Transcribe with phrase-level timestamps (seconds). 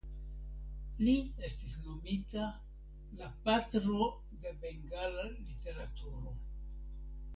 [1.01, 1.13] Li
[1.49, 2.47] estis nomita
[3.19, 4.09] la "Patro
[4.47, 6.35] de Bengala literaturo".